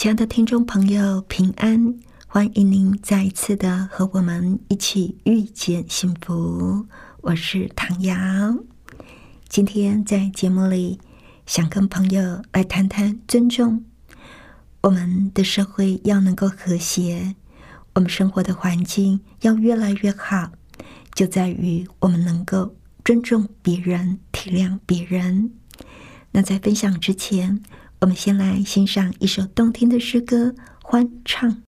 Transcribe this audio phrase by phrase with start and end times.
[0.00, 1.94] 亲爱的听众朋友，平安！
[2.26, 6.86] 欢迎您再一次的和我们一起遇见幸福。
[7.20, 8.14] 我是唐瑶，
[9.46, 10.98] 今天在节目里
[11.44, 13.84] 想跟朋友来谈谈尊重。
[14.80, 17.36] 我们的社会要能够和谐，
[17.92, 20.50] 我们生活的环境要越来越好，
[21.14, 25.52] 就在于我们能够尊重别人、体谅别人。
[26.30, 27.62] 那在分享之前。
[28.00, 31.62] 我们先来欣赏一首动听的诗歌，欢唱。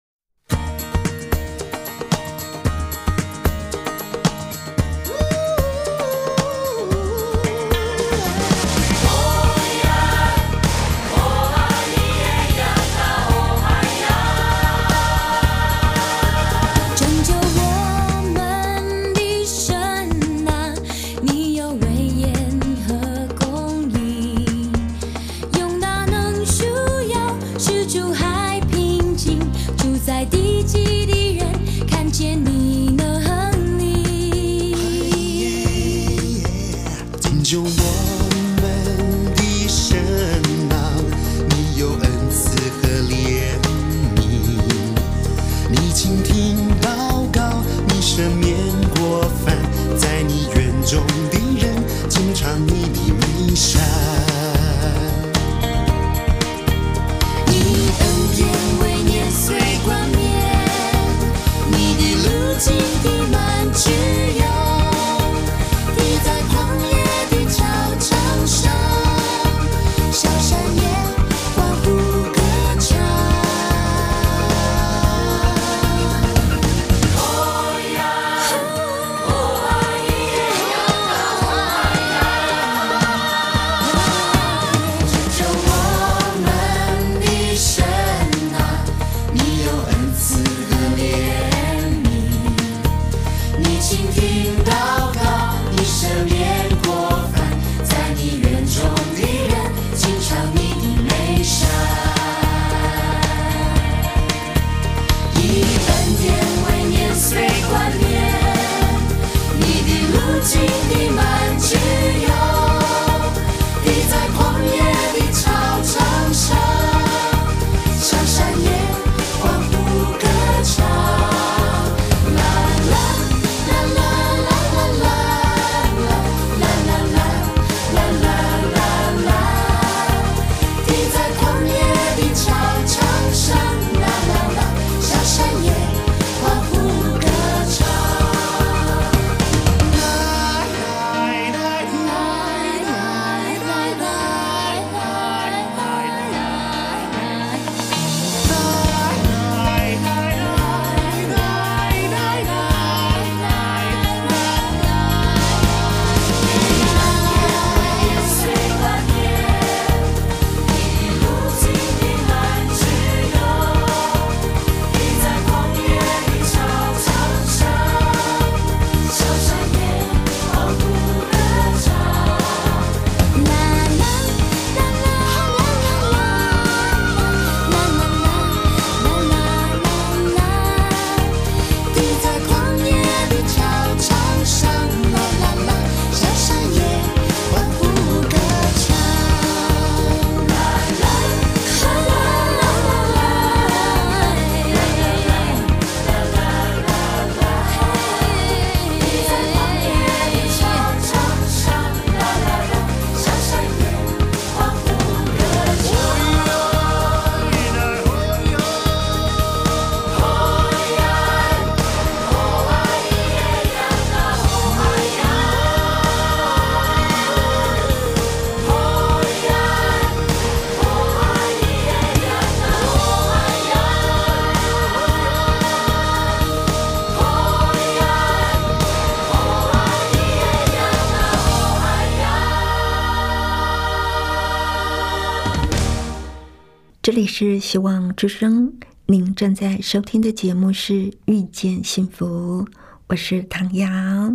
[237.44, 238.73] 是希望之声，
[239.06, 240.93] 您正在收听的节目是
[241.25, 242.65] 《遇见幸福》，
[243.09, 244.33] 我是唐瑶。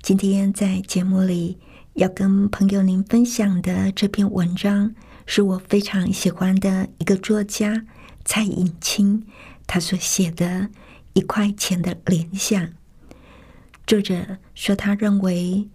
[0.00, 1.58] 今天在节目里
[1.92, 4.94] 要跟朋友您分享的这篇文章，
[5.26, 7.84] 是我非常喜欢的一个作家
[8.24, 9.22] 蔡颖清
[9.66, 10.46] 他所写的
[11.12, 12.64] 《一块钱的联想》。
[13.86, 15.68] 作者说，他认为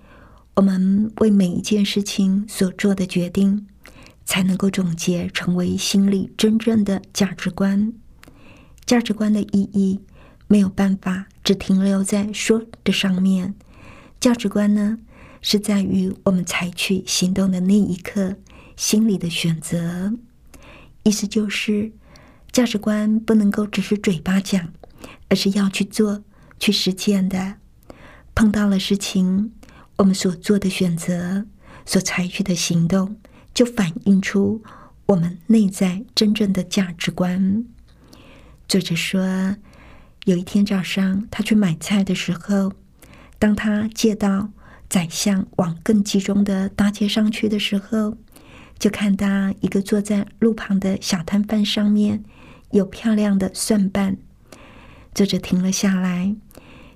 [0.56, 3.68] 我们为每一件事情所做的决定。
[4.26, 7.94] 才能够总结成为心里真正的价值观。
[8.86, 10.00] 价值观的意义
[10.48, 13.56] 没有办法只停留在说的上面。
[14.20, 14.98] 价值观呢，
[15.42, 18.36] 是在于我们采取行动的那一刻
[18.76, 20.14] 心里的选择。
[21.04, 21.92] 意思就是，
[22.52, 24.74] 价值观不能够只是嘴巴讲，
[25.30, 26.24] 而是要去做、
[26.60, 27.56] 去实践的。
[28.36, 29.52] 碰到了事情，
[29.98, 31.46] 我们所做的选择、
[31.86, 33.18] 所采取的行动。
[33.54, 34.64] 就反映出
[35.08, 37.66] 我们内在真正的价值观。
[38.68, 39.56] 作者说，
[40.26, 42.74] 有一天早上，他去买菜的时候，
[43.38, 44.50] 当他借到
[44.90, 48.18] 宰相往更集中的大街上去的时候，
[48.80, 49.28] 就看到
[49.60, 52.24] 一个坐在路旁的小摊贩上面
[52.72, 54.18] 有漂亮的蒜瓣。
[55.14, 56.36] 作者停了下来，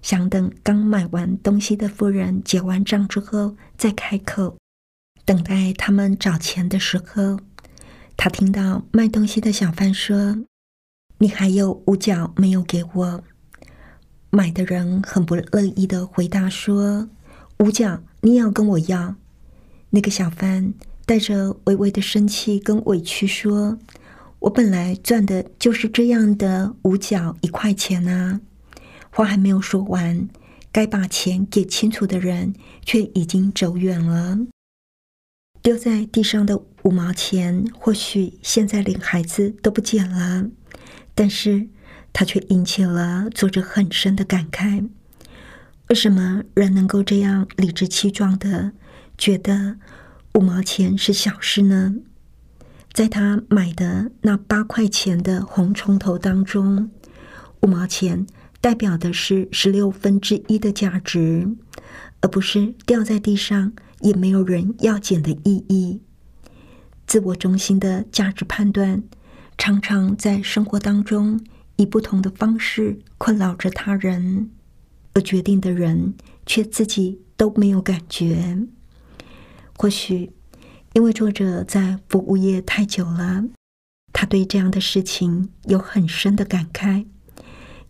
[0.01, 4.55] 想等刚买完东西的夫人结完账之后再开口。
[5.25, 7.39] 等待他们找钱的时候，
[8.15, 10.37] 他听到卖东西的小贩说
[11.17, 13.23] ：“你还有五角没有给我？”
[14.29, 17.09] 买的人很不乐意的回答说
[17.59, 19.15] ：“五角你也要跟我要？”
[19.89, 20.73] 那个小贩
[21.05, 23.79] 带着微微的生气跟委屈说
[24.39, 28.41] ：“我本来赚的就是这样的五角一块钱啊！”
[29.09, 30.27] 话还没有说完，
[30.71, 34.37] 该把钱给清楚的人却已经走远了。
[35.65, 40.47] 丢在地上的五毛钱，或许现在连孩子都不捡了，
[41.15, 41.69] 但是
[42.13, 44.87] 它却引起了作者很深的感慨。
[45.89, 48.73] 为什么人能够这样理直气壮的
[49.17, 49.77] 觉得
[50.35, 51.95] 五毛钱是小事呢？
[52.93, 56.91] 在他买的那八块钱的红葱头当中，
[57.63, 58.27] 五毛钱
[58.61, 61.55] 代表的是十六分之一的价值，
[62.21, 63.73] 而不是掉在地上。
[64.01, 66.01] 也没有人要捡的意义。
[67.07, 69.03] 自我中心的价值判断，
[69.57, 71.39] 常常在生活当中
[71.75, 74.49] 以不同的方式困扰着他人，
[75.13, 76.15] 而决定的人
[76.45, 78.67] 却自己都没有感觉。
[79.77, 80.31] 或许
[80.93, 83.43] 因为作者在服务业太久了，
[84.13, 87.05] 他对这样的事情有很深的感慨。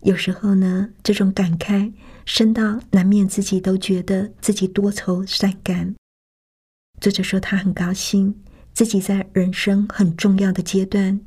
[0.02, 1.92] 有时候呢，这种感慨
[2.26, 5.94] 深到难免自己都觉得自己多愁善感。
[7.00, 8.34] 作者说，他很高兴
[8.74, 11.20] 自己在人生很重要的阶段，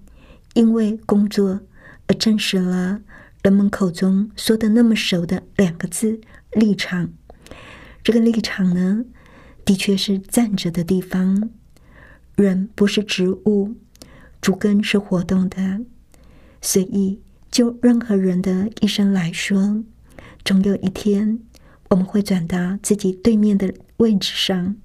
[0.55, 1.61] 因为工作
[2.07, 3.01] 而证实了
[3.43, 6.19] 人们口中说的那么熟的两个字
[6.51, 7.13] “立场”。
[8.03, 9.05] 这个立场呢，
[9.63, 11.49] 的确是站着的地方。
[12.35, 13.75] 人不是植物，
[14.41, 15.79] 主根是活动的，
[16.61, 19.83] 所以就任何人的一生来说，
[20.43, 21.39] 总有一天
[21.89, 24.75] 我们会转到自己对面的位置上。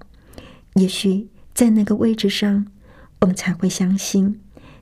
[0.75, 2.67] 也许在那个位置上，
[3.21, 4.41] 我们才会相信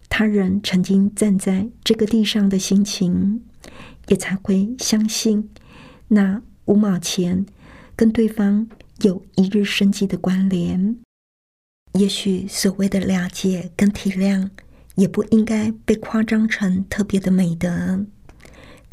[0.09, 3.43] 他人曾经站在这个地上的心情，
[4.07, 5.49] 也才会相信
[6.07, 7.45] 那五毛钱
[7.95, 8.67] 跟对方
[9.01, 10.97] 有一日生计的关联。
[11.93, 14.49] 也许所谓的了解跟体谅，
[14.95, 18.05] 也不应该被夸张成特别的美德，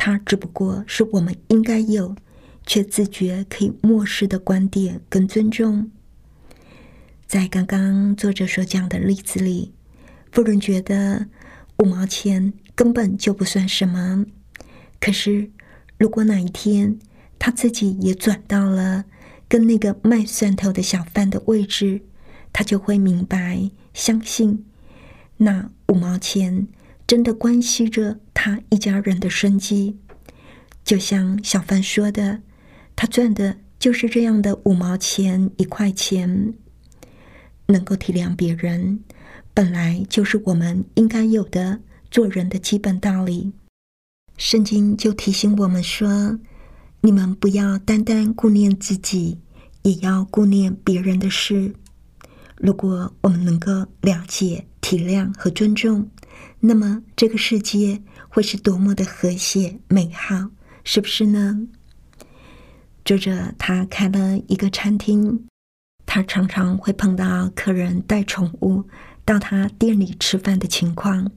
[0.02, 2.16] 它只不过是我们应该有
[2.64, 5.90] 却自觉可以漠视的观点跟尊重。
[7.26, 9.75] 在刚刚作者所讲的例子里，
[10.33, 11.26] 富人觉得
[11.76, 14.25] 五毛钱根本就不算什么。
[14.99, 15.50] 可是，
[15.99, 16.99] 如果哪一天
[17.38, 19.04] 他自己也转到了
[19.49, 22.00] 跟那个卖蒜头的小贩的位置，
[22.54, 24.64] 他就会明白、相信，
[25.37, 26.66] 那五毛钱
[27.11, 29.99] 真的关系着他一家人的生计。
[30.85, 32.40] 就像小贩说的，
[32.95, 36.55] 他赚的就是这样的五毛钱、一块钱。
[37.67, 39.00] 能够体谅别人，
[39.52, 41.81] 本来就是我们应该有的
[42.12, 43.55] 做人的基本道理。
[44.37, 46.38] 圣经就提醒我们说
[47.02, 49.40] ：“你们不要单单顾念自己，
[49.83, 51.75] 也要顾念别人的事。”
[52.55, 56.09] 如果我们能够了解、体谅和尊重，
[56.61, 60.50] 那么这个世界会是多么的和谐美好，
[60.85, 61.67] 是不是呢？
[63.02, 65.47] 作者他开了一个餐厅。
[66.05, 68.85] 他常常会碰到客人带宠物
[69.25, 71.31] 到他店里吃饭的情况，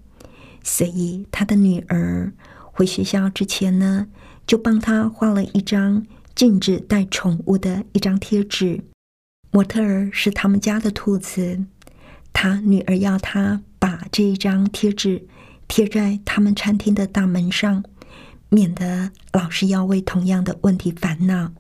[0.64, 2.34] 所以他的女儿
[2.72, 4.08] 回学校之前呢，
[4.48, 8.84] 就帮他画了一张禁止带宠物的一张贴纸。
[9.52, 11.64] 模特儿是他们家的兔子，
[12.34, 15.26] 他女儿要他把这一张贴纸
[15.68, 17.84] 贴在他们餐厅的大门上，
[18.50, 21.54] 免得老是要为同样的问题烦恼。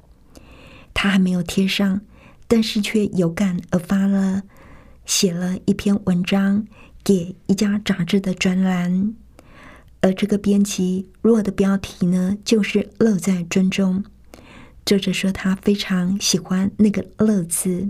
[0.94, 2.02] 他还没有贴上，
[2.48, 4.44] 但是却有感而发了。
[5.06, 6.66] 写了一篇文章
[7.04, 9.14] 给一家杂志的专栏，
[10.00, 14.06] 而这个编辑落的标题呢，就是“乐在尊重”。
[14.86, 17.90] 作者说他非常喜欢那个“乐”字。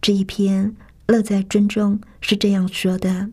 [0.00, 0.76] 这一篇
[1.06, 3.30] “乐在尊重”是这样说的：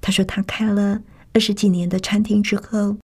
[0.00, 2.96] 他说他开了二十几年的餐厅之后，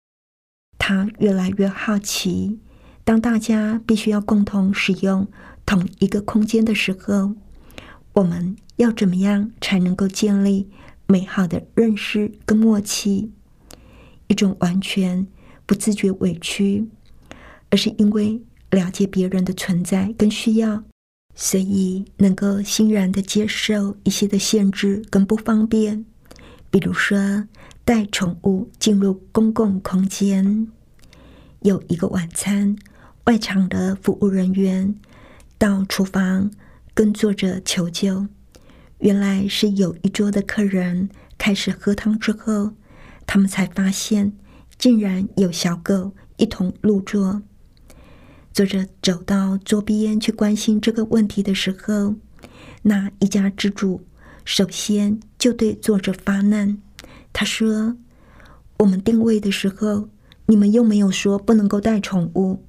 [0.79, 2.59] 他越来越好奇，
[3.05, 5.29] 当大家必须要共同使用
[5.65, 7.35] 同一个空间的时候，
[8.15, 8.57] 我们。
[8.77, 10.69] 要怎么样才能够建立
[11.07, 13.33] 美好的认识跟默契？
[14.27, 15.27] 一种完全
[15.65, 16.87] 不自觉委屈，
[17.71, 20.85] 而是因为了解别人的存在跟需要，
[21.37, 26.05] 所以能够欣然的接受一些的限制跟不方便。
[26.71, 27.47] 比如说，
[27.85, 30.67] 带宠物进入公共空间，
[31.61, 32.75] 有一个晚餐，
[33.25, 34.95] 外场的服务人员
[35.59, 36.51] 到厨房
[36.95, 38.27] 跟作者求救。
[38.99, 42.73] 原来是有一桌的客人开始喝汤之后，
[43.27, 44.33] 他们才发现
[44.79, 47.43] 竟然有小狗一同入座。
[48.57, 52.15] 作者走到桌边去关心这个问题的时候，
[52.81, 54.01] 那一家之主
[54.47, 56.79] 首先就对作者发难。
[57.35, 57.95] 他说
[58.81, 60.09] ：“我们定位的时候，
[60.47, 62.65] 你们又没有说不能够带宠物。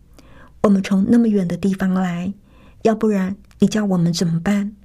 [0.63, 2.33] 我们从那么远的地方来，
[2.81, 4.75] 要不然你叫我们怎么办？”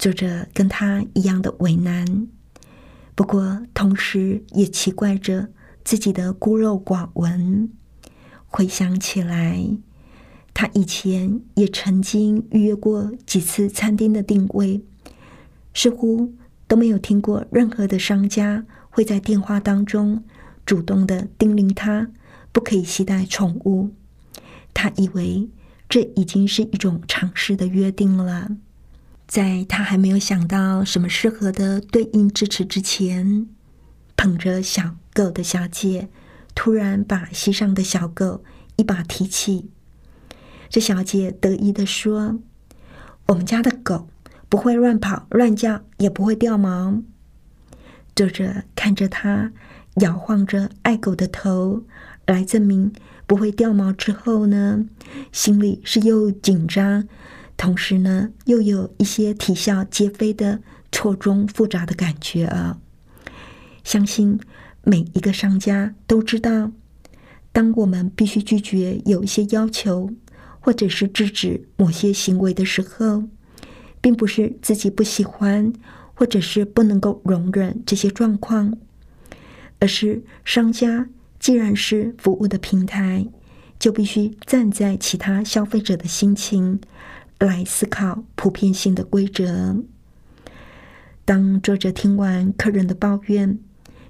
[0.00, 2.26] 作者跟他一样的为难，
[3.14, 5.48] 不过同时也奇怪着
[5.84, 7.70] 自己的孤陋寡闻。
[8.54, 9.66] 回想起来，
[10.52, 14.82] 他以前也曾经预约过几次餐厅的定位，
[15.72, 16.34] 似乎
[16.68, 20.22] 都没有听过任何的商家会在电话当中
[20.66, 22.10] 主动的叮咛他
[22.52, 23.94] 不可以携带宠物。
[24.74, 25.48] 他以为
[25.88, 28.50] 这已经是一种常识的约定了。
[29.26, 33.46] 在他还没有想到什么适合的对应支持之前，
[34.14, 36.10] 捧着小狗的小姐
[36.54, 38.44] 突然把膝上的小狗
[38.76, 39.70] 一把提起。
[40.68, 42.38] 这小姐得意的说
[43.28, 44.08] ：“我们家的狗
[44.48, 47.02] 不会乱跑乱叫，也不会掉毛。”
[48.16, 49.52] 作者看着他
[49.96, 51.84] 摇晃着爱狗的头
[52.26, 52.92] 来证明
[53.26, 54.86] 不会掉毛之后呢，
[55.32, 57.08] 心里是又紧张。
[57.56, 62.78] 同时呢，又有一些啼笑皆非的错综复杂的感觉啊！
[63.84, 64.40] 相信
[64.84, 66.72] 每一个商家都知道，
[67.52, 70.10] 当我们必须拒绝有一些要求，
[70.60, 73.24] 或者是制止某些行为的时候，
[74.00, 75.72] 并不是自己不喜欢，
[76.14, 78.76] 或者是不能够容忍这些状况，
[79.78, 81.08] 而是商家
[81.38, 83.26] 既然是服务的平台，
[83.78, 86.80] 就必须站在其他消费者的心情。
[87.38, 89.76] 来思考普遍性的规则。
[91.24, 93.58] 当作者听完客人的抱怨，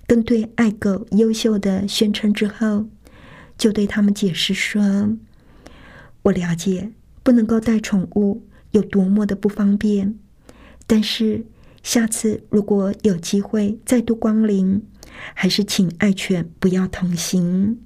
[0.07, 2.87] 跟对爱狗优秀的宣称之后，
[3.57, 5.17] 就对他们解释说
[6.23, 6.93] ：“我了解
[7.23, 10.19] 不能够带宠物有多么的不方便，
[10.87, 11.47] 但是
[11.83, 14.83] 下次如果有机会再度光临，
[15.35, 17.81] 还是请爱犬不要同行。”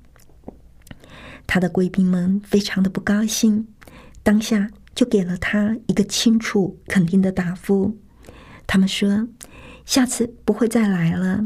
[1.47, 3.69] 他的贵宾们非常的不高兴，
[4.23, 4.71] 当下。
[4.97, 7.99] 就给了他一个清楚肯定的答复。
[8.67, 9.29] 他们说，
[9.85, 11.45] 下次不会再来了。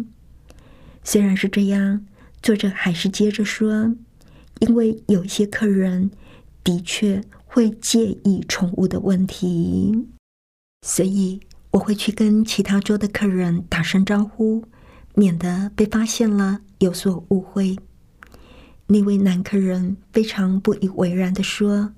[1.02, 2.04] 虽然是这样，
[2.42, 3.94] 作者还是接着说，
[4.60, 6.10] 因为有些客人
[6.62, 10.06] 的确会介意宠物的问题，
[10.86, 11.40] 所以
[11.72, 14.64] 我会去跟其他桌的客人打声招呼，
[15.14, 17.76] 免得被发现了有所误会。
[18.86, 21.94] 那位男客人非常不以为然的说。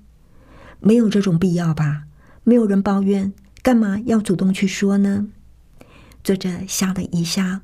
[0.79, 2.03] 没有这种必要吧？
[2.43, 5.27] 没有人抱怨，干嘛要主动去说呢？
[6.23, 7.61] 作者笑了一下，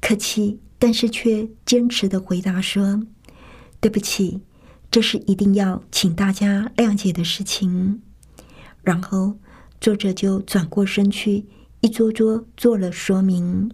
[0.00, 3.06] 客气，但是却坚持的回答说
[3.80, 4.42] ：“对不起，
[4.90, 8.02] 这是一定要请大家谅解的事情。”
[8.84, 9.38] 然后
[9.80, 11.46] 作者就转过身去，
[11.80, 13.70] 一桌桌做了说明。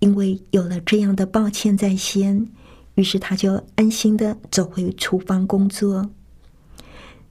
[0.00, 2.48] 因为有了这样的抱歉在先，
[2.96, 6.10] 于是他就安心的走回厨房工作。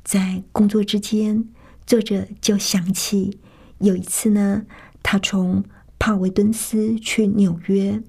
[0.05, 1.49] 在工作之间，
[1.85, 3.37] 作者就想起
[3.79, 4.63] 有一次呢，
[5.03, 5.65] 他从
[5.99, 8.01] 帕维敦斯去纽约，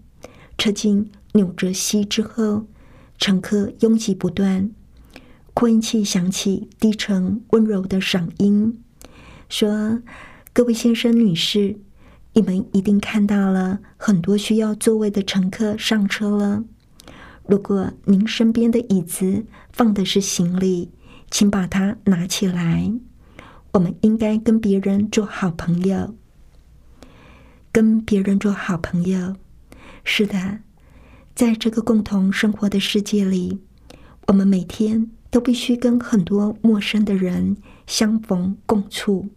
[0.57, 2.67] 车进纽泽西之后，
[3.19, 4.71] 乘客拥挤不断。
[5.53, 8.83] 扩音器响起低沉温柔的嗓音，
[9.49, 10.03] 说
[10.53, 11.77] ：“各位先生、女士，
[12.33, 16.65] 你们一定看到了很多需要座位的乘客上车了。
[17.47, 20.91] 如果您身边的椅子放的是行李，
[21.31, 22.93] 请把它拿起来。
[23.73, 26.15] 我们应该跟别人做好朋友，
[27.71, 29.37] 跟别人做好朋友。
[30.05, 30.61] 是的，
[31.35, 33.61] 在这个共同生活的世界里，
[34.27, 37.57] 我们每天。”都必须跟很多陌生的人
[37.89, 39.31] 相逢共处，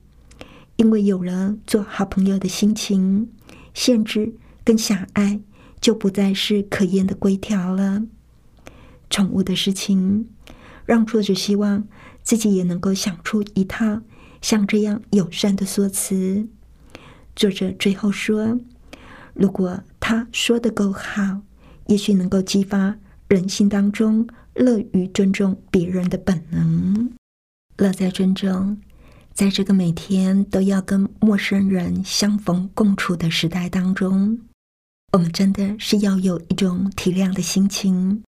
[0.75, 3.31] 因为有了做好朋友的心情，
[3.73, 5.41] 限制跟狭隘
[5.81, 8.03] 就不再是可厌的规条了。
[9.09, 10.29] 宠物的事情，
[10.85, 11.87] 让作者希望
[12.21, 14.01] 自己也能够想出一套
[14.39, 16.47] 像这样友善的说辞。
[17.35, 18.59] 作者最后说
[19.33, 21.41] ：“如果他说的够好，
[21.87, 22.95] 也许能够激发
[23.27, 27.11] 人性当中。”乐于尊重别人的本能，
[27.75, 28.81] 乐在尊重，
[29.31, 34.39] 在这个每天都要跟陌生人相逢共处的时代当中，
[35.11, 38.23] 我们真的是要有一种体谅的心情，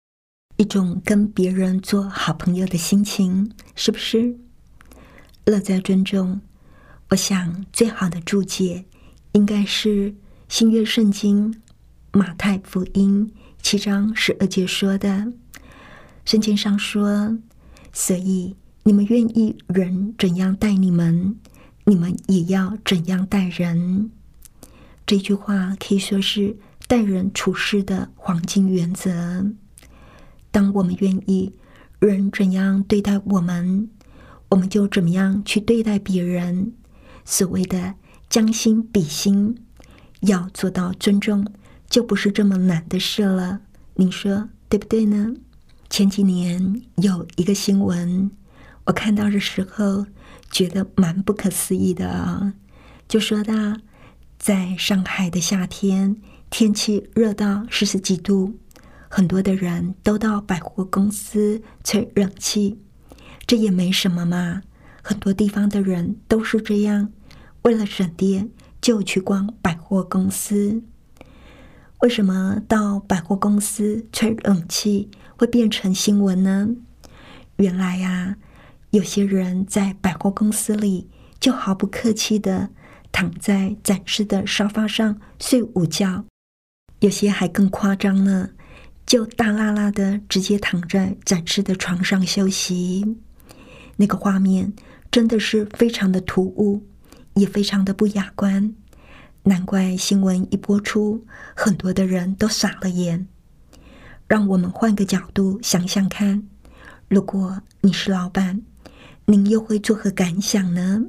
[0.56, 4.36] 一种跟别人做好朋友的心情，是不是？
[5.46, 6.40] 乐在尊重，
[7.08, 8.84] 我想最好的注解
[9.32, 10.14] 应该是
[10.48, 11.60] 新约圣经
[12.12, 15.32] 马太福音七章十二节说的。
[16.24, 17.38] 圣经上说
[17.92, 21.36] ：“所以你们愿意人怎样待你们，
[21.84, 24.10] 你们也要怎样待人。”
[25.06, 26.56] 这句话可以说是
[26.88, 29.46] 待人处事的黄金原则。
[30.50, 31.52] 当我们愿意
[32.00, 33.88] 人怎样对待我们，
[34.48, 36.72] 我们就怎么样去对待别人。
[37.24, 37.94] 所谓的
[38.28, 39.56] 将心比心，
[40.22, 41.46] 要做到尊重，
[41.90, 43.60] 就不是这么难的事了。
[43.96, 45.34] 你说对不对呢？
[45.90, 48.30] 前几年有一个新闻，
[48.84, 50.06] 我看到的时候
[50.50, 52.54] 觉得蛮不可思议的啊，
[53.08, 53.52] 就说到
[54.38, 56.16] 在上海的夏天，
[56.48, 58.54] 天气热到四十几度，
[59.08, 62.78] 很多的人都到百货公司吹冷气，
[63.44, 64.62] 这也没什么嘛，
[65.02, 67.12] 很多地方的人都是这样，
[67.62, 68.48] 为了省电
[68.80, 70.84] 就去逛百货公司。
[72.00, 76.68] 为什么到百货公司吹冷气会变成新闻呢？
[77.56, 78.36] 原来呀，
[78.90, 82.70] 有些人在百货公司里就毫不客气的
[83.12, 86.24] 躺在展示的沙发上睡午觉，
[87.00, 88.48] 有些还更夸张呢，
[89.04, 93.18] 就大拉拉的直接躺在展示的床上休息。
[93.96, 94.72] 那个画面
[95.10, 96.86] 真的是非常的突兀，
[97.34, 98.74] 也非常的不雅观。
[99.44, 101.24] 难怪新闻一播出，
[101.56, 103.26] 很多的人都傻了眼。
[104.28, 106.46] 让我们换个角度想想看，
[107.08, 108.62] 如果你是老板，
[109.24, 111.06] 您又会作何感想呢？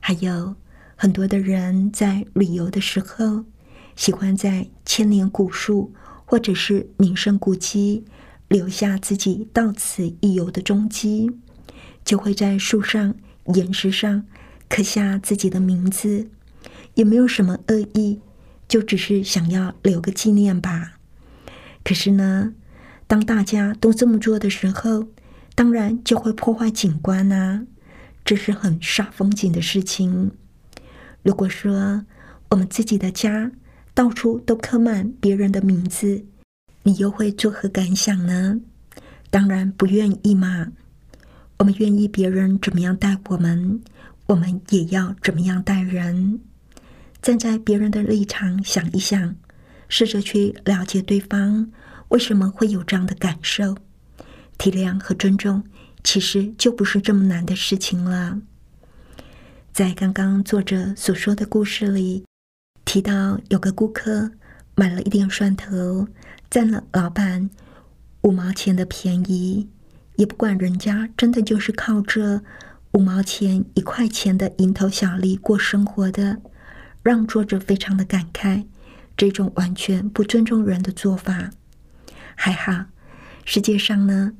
[0.00, 0.56] 还有
[0.96, 3.44] 很多的人在旅游的时候，
[3.94, 5.92] 喜欢在千年古树
[6.24, 8.04] 或者是名胜古迹
[8.48, 11.30] 留下自己到此一游的踪迹，
[12.02, 13.14] 就会在树上、
[13.54, 14.24] 岩石上
[14.70, 16.30] 刻下自己的名字。
[16.94, 18.20] 也没有什么恶意，
[18.68, 20.98] 就只是想要留个纪念吧。
[21.82, 22.54] 可是呢，
[23.06, 25.06] 当大家都这么做的时候，
[25.54, 27.66] 当然就会破坏景观呐，
[28.24, 30.30] 这是很煞风景的事情。
[31.22, 32.04] 如果说
[32.50, 33.52] 我们自己的家
[33.94, 36.24] 到处都刻满别人的名字，
[36.82, 38.60] 你又会作何感想呢？
[39.30, 40.72] 当然不愿意嘛。
[41.58, 43.80] 我们愿意别人怎么样待我们，
[44.26, 46.40] 我们也要怎么样待人。
[47.22, 49.36] 站在别人的立场想一想，
[49.88, 51.70] 试着去了解对方
[52.08, 53.76] 为什么会有这样的感受，
[54.56, 55.62] 体谅和尊重，
[56.02, 58.40] 其实就不是这么难的事情了。
[59.72, 62.24] 在刚刚作者所说的故事里，
[62.84, 64.30] 提到有个顾客
[64.74, 66.08] 买了一点蒜头，
[66.50, 67.50] 占了老板
[68.22, 69.68] 五毛钱的便宜，
[70.16, 72.42] 也不管人家真的就是靠这
[72.92, 76.40] 五毛钱、一块钱的蝇头小利过生活的。
[77.02, 78.66] 让作者非常的感慨，
[79.16, 81.50] 这种完全不尊重人的做法。
[82.34, 82.86] 还好，
[83.44, 84.32] 世界上呢，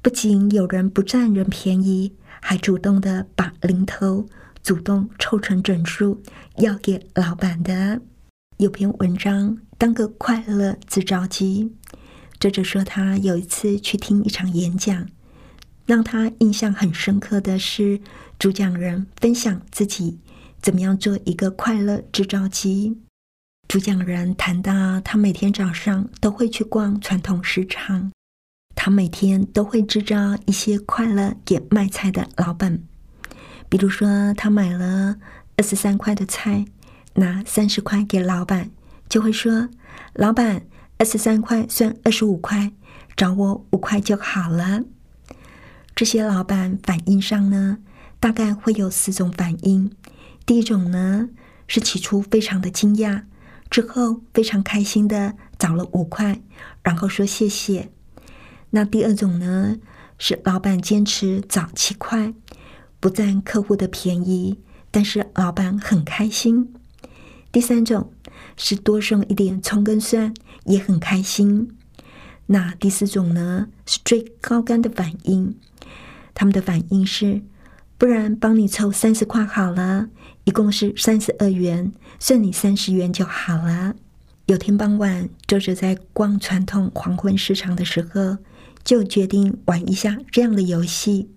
[0.00, 4.26] 不仅有人不占人便宜，还主动的把零头
[4.62, 6.22] 主动凑成整数
[6.56, 8.00] 要给老板的。
[8.58, 11.72] 有篇文章当个快乐制造机。
[12.38, 15.08] 作者说，他有一次去听一场演讲，
[15.86, 18.00] 让他印象很深刻的是
[18.38, 20.18] 主讲人分享自己。
[20.62, 23.02] 怎么样做一个快乐制造机。
[23.66, 28.12] 主讲人谈到，他每天早上都会去逛传统市场，
[28.76, 32.80] 他每天都会制造一些快乐给卖菜的老板。
[33.68, 35.16] 比如说，他买了
[35.56, 36.64] 二十三块的菜，
[37.14, 38.70] 拿三十块给老板，
[39.08, 39.68] 就会说
[40.14, 40.62] ：“老板，
[40.98, 42.70] 二十三块算二十五块，
[43.16, 44.84] 找我五块就好了。”
[45.96, 47.78] 这些老板反应上呢，
[48.20, 49.90] 大概会有四种反应。
[50.44, 51.28] 第一种呢，
[51.66, 53.24] 是起初非常的惊讶。
[53.70, 56.42] 之后非常开心的找了五块，
[56.82, 57.90] 然后说谢谢。
[58.68, 59.78] 那第二种呢，
[60.18, 62.34] 是老板坚持找七块，
[63.00, 66.74] 不占客户的便宜，但是老板很开心。
[67.50, 68.12] 第三种
[68.58, 70.34] 是多送一点葱跟蒜，
[70.66, 71.74] 也很开心。
[72.44, 75.56] 那第四种呢，是最高干的反应，
[76.34, 77.40] 他们的反应是，
[78.02, 80.08] 不然帮你凑三十块好了。
[80.42, 83.94] 一共是三十二元，算你三十元就好了。
[84.46, 88.38] 有天傍晚，作者在逛传统黄昏市场的时候，
[88.82, 91.30] 就决定玩一下这样的游戏。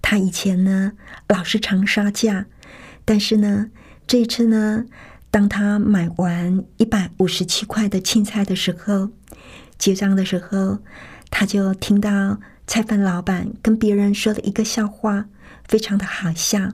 [0.00, 0.92] 他以前呢，
[1.26, 2.46] 老是常杀价，
[3.04, 3.66] 但是呢，
[4.06, 4.84] 这一次呢，
[5.32, 9.10] 当他买完一百五十七块的青菜的时候，
[9.76, 10.78] 结账的时候，
[11.28, 15.26] 他就听到菜贩老板跟别人说了一个笑话，
[15.68, 16.72] 非常的好笑。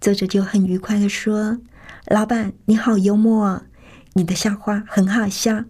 [0.00, 1.58] 作者就很愉快的说
[2.06, 3.62] ：“老板，你好幽默，
[4.14, 5.64] 你的笑话很好笑。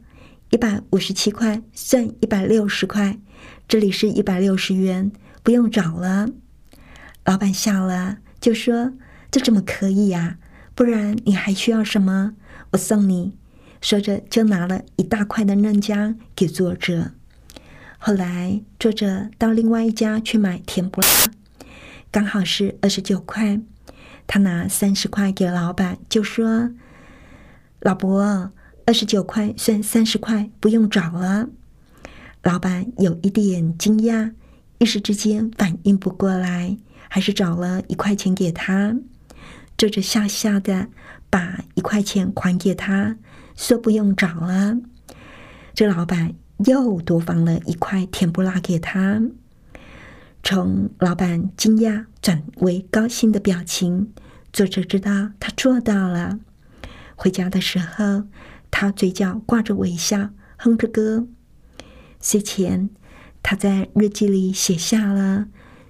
[0.50, 3.18] 一百五十七块算一百六十块，
[3.66, 5.10] 这里是一百六十元，
[5.42, 6.28] 不用找了。”
[7.24, 8.92] 老板笑了，就说
[9.30, 10.36] ：“这怎么可以呀？
[10.74, 12.34] 不然你还需要什么？
[12.72, 13.36] 我送你。”
[13.80, 17.10] 说着就拿了一大块的嫩姜给作者。
[17.98, 21.08] 后来作者到另外一家去买甜不辣，
[22.12, 23.58] 刚好是二十九块。
[24.26, 26.70] 他拿三十块给老板，就说
[27.80, 28.52] ：“老伯，
[28.86, 31.48] 二十九块算三十块，不用找了。”
[32.44, 34.32] 老板有一点惊讶，
[34.78, 36.76] 一时之间反应不过来，
[37.08, 38.94] 还是找了一块钱给他。
[39.76, 40.88] 这就笑笑的
[41.30, 43.16] 把一块钱还给他，
[43.56, 44.76] 说：“不用找了。”
[45.74, 46.34] 这老板
[46.66, 49.20] 又多放了一块甜不辣给他。
[50.42, 54.12] 从老板惊讶转为高兴的表情，
[54.52, 56.40] 作者知道他做到了。
[57.14, 58.24] 回家的时候，
[58.70, 61.28] 他嘴角挂着微笑，哼着歌。
[62.20, 62.90] 睡前，
[63.42, 65.46] 他在日记里写下了：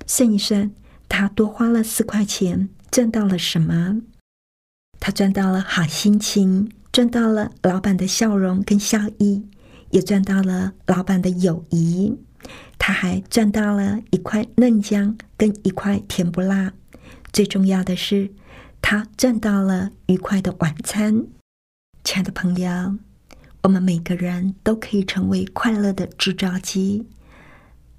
[0.07, 0.71] 算一算，
[1.09, 4.03] 他多花了四块钱，赚到了什么？
[5.01, 9.49] 他赚到了好心情，赚到了老板的笑容跟笑意，
[9.91, 12.19] 也赚到了老板的友谊。
[12.78, 16.72] 他还赚到了一块嫩姜跟一块甜不辣，
[17.33, 18.33] 最重要的是，
[18.81, 21.26] 他赚到了愉快的晚餐。
[22.02, 22.98] 亲爱的朋友，
[23.62, 27.07] 我们每个人都可以成为快乐的制造机，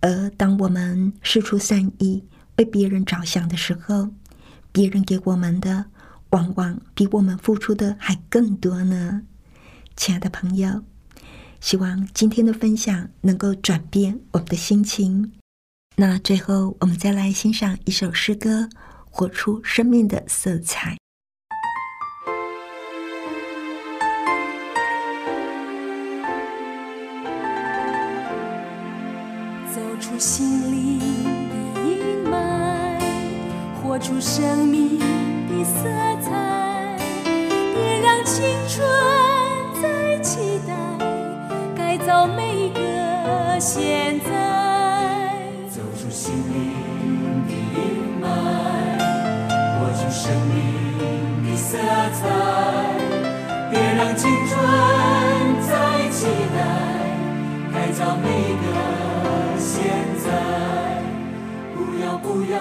[0.01, 2.25] 而当我们施出善意，
[2.57, 4.09] 为别人着想的时候，
[4.71, 5.85] 别人给我们的
[6.31, 9.21] 往往比我们付出的还更多呢。
[9.95, 10.83] 亲爱的朋友。
[11.63, 15.31] 希望今天的分享能够转变我们的心情。
[15.95, 18.67] 那最后，我们再来欣赏一首诗歌，
[19.09, 20.97] 活出生命的色彩。
[29.73, 30.99] 走出心灵
[31.47, 31.55] 的
[31.89, 32.99] 阴霾，
[33.81, 35.83] 活出生命的色
[36.21, 36.97] 彩，
[37.73, 39.22] 别让青春。
[42.03, 44.29] 改造每个现在，
[45.69, 48.27] 走出心灵的阴霾，
[49.79, 51.77] 活出生命的色
[52.11, 52.27] 彩。
[53.71, 54.51] 别让青春
[55.61, 55.71] 再
[56.09, 56.59] 期待，
[57.73, 58.67] 改造每一个
[59.57, 59.71] 现
[60.25, 60.27] 在。
[61.73, 62.59] 不要不要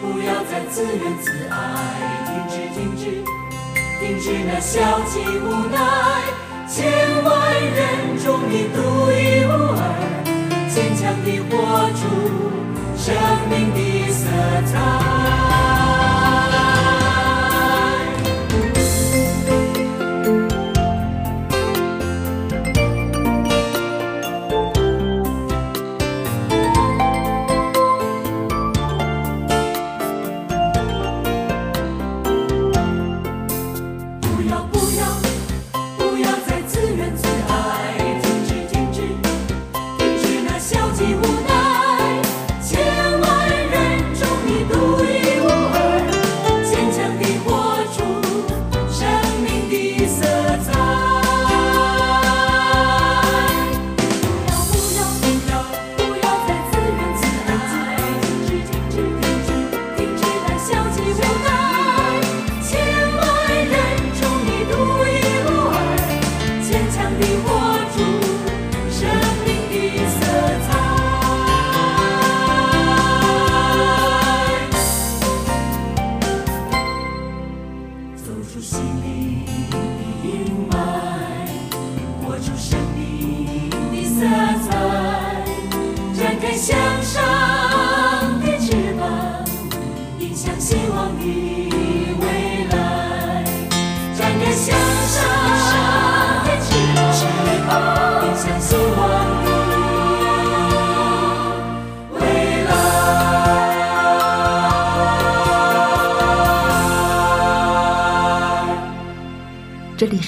[0.00, 1.54] 不要再自怨自艾，
[2.24, 3.02] 停止停止
[4.00, 5.76] 停止那消极无奈。
[11.26, 12.06] 坚强地活出
[12.96, 13.14] 生
[13.50, 14.30] 命的色
[14.66, 15.25] 彩。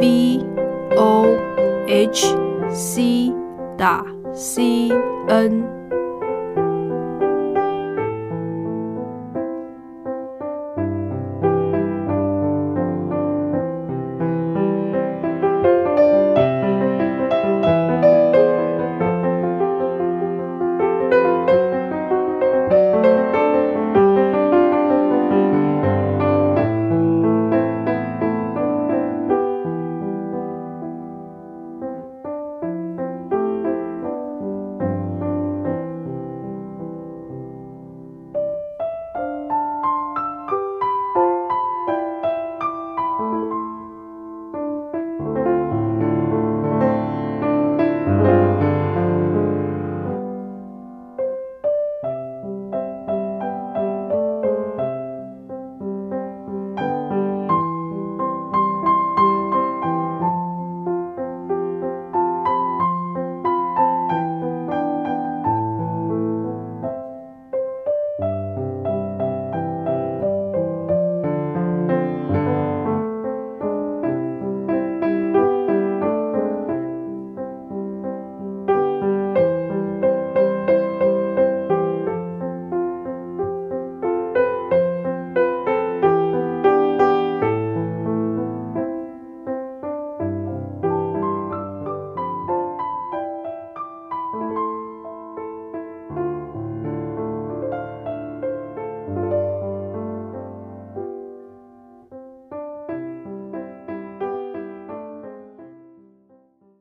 [0.00, 0.44] v
[0.96, 1.26] o
[1.86, 2.34] h
[2.70, 3.32] c
[3.76, 4.90] 打 c
[5.28, 5.77] n。